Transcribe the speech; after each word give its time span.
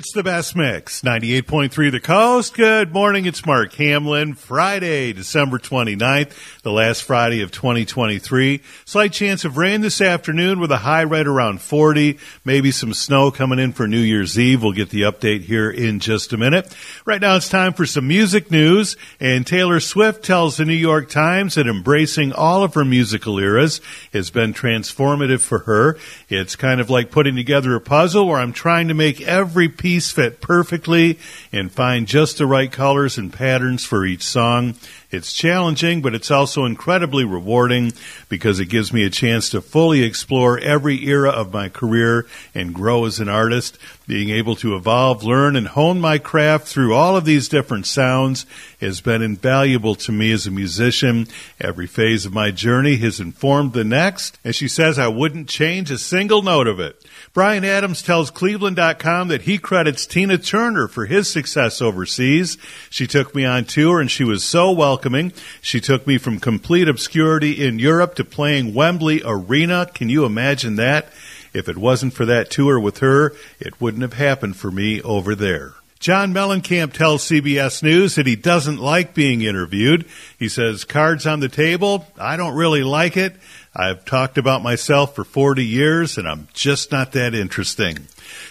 It's 0.00 0.12
the 0.12 0.22
best 0.22 0.56
mix. 0.56 1.02
98.3 1.02 1.92
The 1.92 2.00
Coast. 2.00 2.54
Good 2.54 2.90
morning. 2.90 3.26
It's 3.26 3.44
Mark 3.44 3.74
Hamlin. 3.74 4.32
Friday, 4.32 5.12
December 5.12 5.58
29th, 5.58 6.32
the 6.62 6.72
last 6.72 7.02
Friday 7.02 7.42
of 7.42 7.50
2023. 7.50 8.62
Slight 8.86 9.12
chance 9.12 9.44
of 9.44 9.58
rain 9.58 9.82
this 9.82 10.00
afternoon 10.00 10.58
with 10.58 10.72
a 10.72 10.78
high 10.78 11.04
right 11.04 11.26
around 11.26 11.60
40. 11.60 12.18
Maybe 12.46 12.70
some 12.70 12.94
snow 12.94 13.30
coming 13.30 13.58
in 13.58 13.74
for 13.74 13.86
New 13.86 14.00
Year's 14.00 14.38
Eve. 14.38 14.62
We'll 14.62 14.72
get 14.72 14.88
the 14.88 15.02
update 15.02 15.42
here 15.42 15.70
in 15.70 16.00
just 16.00 16.32
a 16.32 16.38
minute. 16.38 16.74
Right 17.04 17.20
now 17.20 17.36
it's 17.36 17.50
time 17.50 17.74
for 17.74 17.84
some 17.84 18.08
music 18.08 18.50
news. 18.50 18.96
And 19.20 19.46
Taylor 19.46 19.80
Swift 19.80 20.24
tells 20.24 20.56
the 20.56 20.64
New 20.64 20.72
York 20.72 21.10
Times 21.10 21.56
that 21.56 21.66
embracing 21.66 22.32
all 22.32 22.64
of 22.64 22.72
her 22.72 22.86
musical 22.86 23.38
eras 23.38 23.82
has 24.14 24.30
been 24.30 24.54
transformative 24.54 25.40
for 25.40 25.58
her. 25.58 25.98
It's 26.30 26.56
kind 26.56 26.80
of 26.80 26.88
like 26.88 27.10
putting 27.10 27.36
together 27.36 27.74
a 27.74 27.82
puzzle 27.82 28.26
where 28.26 28.38
I'm 28.40 28.54
trying 28.54 28.88
to 28.88 28.94
make 28.94 29.20
every 29.20 29.68
piece 29.68 29.89
piece 29.90 30.12
fit 30.12 30.40
perfectly 30.40 31.18
and 31.50 31.72
find 31.72 32.06
just 32.06 32.38
the 32.38 32.46
right 32.46 32.70
colors 32.70 33.18
and 33.18 33.32
patterns 33.32 33.84
for 33.84 34.04
each 34.04 34.22
song. 34.22 34.76
It's 35.10 35.32
challenging, 35.32 36.00
but 36.00 36.14
it's 36.14 36.30
also 36.30 36.64
incredibly 36.64 37.24
rewarding 37.24 37.92
because 38.28 38.60
it 38.60 38.66
gives 38.66 38.92
me 38.92 39.02
a 39.04 39.10
chance 39.10 39.50
to 39.50 39.60
fully 39.60 40.04
explore 40.04 40.60
every 40.60 41.04
era 41.08 41.30
of 41.30 41.52
my 41.52 41.68
career 41.68 42.28
and 42.54 42.72
grow 42.72 43.04
as 43.06 43.18
an 43.18 43.28
artist. 43.28 43.76
Being 44.06 44.30
able 44.30 44.54
to 44.56 44.76
evolve, 44.76 45.24
learn, 45.24 45.56
and 45.56 45.66
hone 45.66 46.00
my 46.00 46.18
craft 46.18 46.68
through 46.68 46.94
all 46.94 47.16
of 47.16 47.24
these 47.24 47.48
different 47.48 47.86
sounds 47.86 48.46
has 48.80 49.00
been 49.00 49.22
invaluable 49.22 49.96
to 49.96 50.12
me 50.12 50.30
as 50.30 50.46
a 50.46 50.50
musician. 50.52 51.26
Every 51.60 51.88
phase 51.88 52.24
of 52.24 52.32
my 52.32 52.52
journey 52.52 52.96
has 52.98 53.18
informed 53.18 53.72
the 53.72 53.84
next, 53.84 54.38
and 54.44 54.54
she 54.54 54.68
says 54.68 54.96
I 54.98 55.08
wouldn't 55.08 55.48
change 55.48 55.90
a 55.90 55.98
single 55.98 56.42
note 56.42 56.68
of 56.68 56.78
it. 56.78 57.04
Bryan 57.32 57.64
Adams 57.64 58.02
tells 58.02 58.30
Cleveland.com 58.30 59.28
that 59.28 59.42
he 59.42 59.58
credits 59.80 60.04
Tina 60.04 60.36
Turner 60.36 60.88
for 60.88 61.06
his 61.06 61.30
success 61.30 61.80
overseas. 61.80 62.58
She 62.90 63.06
took 63.06 63.34
me 63.34 63.46
on 63.46 63.64
tour 63.64 63.98
and 63.98 64.10
she 64.10 64.24
was 64.24 64.44
so 64.44 64.70
welcoming. 64.70 65.32
She 65.62 65.80
took 65.80 66.06
me 66.06 66.18
from 66.18 66.38
complete 66.38 66.86
obscurity 66.86 67.64
in 67.64 67.78
Europe 67.78 68.14
to 68.16 68.24
playing 68.26 68.74
Wembley 68.74 69.22
Arena. 69.24 69.86
Can 69.86 70.10
you 70.10 70.26
imagine 70.26 70.76
that? 70.76 71.10
If 71.54 71.66
it 71.66 71.78
wasn't 71.78 72.12
for 72.12 72.26
that 72.26 72.50
tour 72.50 72.78
with 72.78 72.98
her, 72.98 73.32
it 73.58 73.80
wouldn't 73.80 74.02
have 74.02 74.12
happened 74.12 74.56
for 74.56 74.70
me 74.70 75.00
over 75.00 75.34
there. 75.34 75.72
John 76.00 76.32
Mellencamp 76.32 76.94
tells 76.94 77.28
CBS 77.28 77.82
News 77.82 78.14
that 78.14 78.26
he 78.26 78.34
doesn't 78.34 78.78
like 78.78 79.12
being 79.12 79.42
interviewed. 79.42 80.06
He 80.38 80.48
says, 80.48 80.84
cards 80.84 81.26
on 81.26 81.40
the 81.40 81.48
table, 81.50 82.06
I 82.18 82.38
don't 82.38 82.56
really 82.56 82.82
like 82.82 83.18
it. 83.18 83.36
I've 83.76 84.06
talked 84.06 84.38
about 84.38 84.62
myself 84.62 85.14
for 85.14 85.24
40 85.24 85.62
years 85.62 86.16
and 86.16 86.26
I'm 86.26 86.48
just 86.54 86.90
not 86.90 87.12
that 87.12 87.34
interesting. 87.34 87.98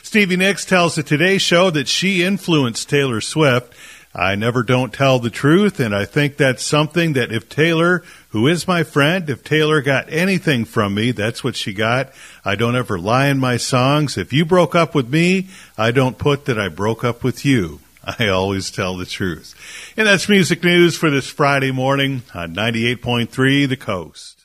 Stevie 0.03 0.37
Nicks 0.37 0.63
tells 0.63 0.93
the 0.93 1.01
Today 1.01 1.39
Show 1.39 1.71
that 1.71 1.87
she 1.87 2.23
influenced 2.23 2.87
Taylor 2.87 3.19
Swift. 3.19 3.73
I 4.13 4.33
never 4.33 4.63
don't 4.63 4.91
tell 4.91 5.19
the 5.19 5.29
truth, 5.29 5.79
and 5.79 5.95
I 5.95 6.05
think 6.05 6.35
that's 6.35 6.63
something 6.63 7.13
that 7.13 7.31
if 7.31 7.47
Taylor, 7.47 8.03
who 8.29 8.47
is 8.47 8.67
my 8.67 8.83
friend, 8.83 9.29
if 9.29 9.43
Taylor 9.43 9.81
got 9.81 10.11
anything 10.11 10.65
from 10.65 10.95
me, 10.95 11.11
that's 11.11 11.43
what 11.43 11.55
she 11.55 11.73
got. 11.73 12.11
I 12.43 12.55
don't 12.55 12.75
ever 12.75 12.97
lie 12.97 13.27
in 13.27 13.37
my 13.37 13.57
songs. 13.57 14.17
If 14.17 14.33
you 14.33 14.45
broke 14.45 14.73
up 14.73 14.95
with 14.95 15.09
me, 15.09 15.49
I 15.77 15.91
don't 15.91 16.17
put 16.17 16.45
that 16.45 16.59
I 16.59 16.69
broke 16.69 17.03
up 17.03 17.23
with 17.23 17.45
you. 17.45 17.81
I 18.19 18.27
always 18.29 18.71
tell 18.71 18.97
the 18.97 19.05
truth. 19.05 19.53
And 19.95 20.07
that's 20.07 20.27
music 20.27 20.63
news 20.63 20.97
for 20.97 21.11
this 21.11 21.29
Friday 21.29 21.71
morning 21.71 22.23
on 22.33 22.55
98.3 22.55 23.69
The 23.69 23.77
Coast. 23.77 24.38